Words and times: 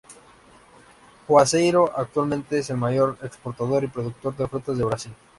Juazeiro, 1.27 1.91
actualmente, 1.95 2.57
es 2.57 2.71
el 2.71 2.77
mayor 2.77 3.19
exportador 3.21 3.83
y 3.83 3.87
productor 3.87 4.35
de 4.35 4.47
frutas 4.47 4.75
de 4.75 4.83
Brasil. 4.83 5.11